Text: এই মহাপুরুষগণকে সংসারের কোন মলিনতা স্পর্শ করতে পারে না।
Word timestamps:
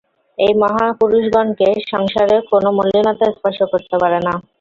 এই 0.37 0.53
মহাপুরুষগণকে 0.61 1.69
সংসারের 1.91 2.41
কোন 2.49 2.63
মলিনতা 2.77 3.27
স্পর্শ 3.35 3.59
করতে 3.71 3.95
পারে 4.01 4.19
না। 4.27 4.33